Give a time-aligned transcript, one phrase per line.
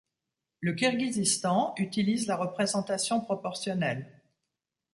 [0.61, 4.11] Le Kirghizistan utilise la représentation proportionnelle.